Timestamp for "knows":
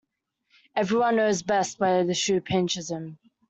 1.17-1.43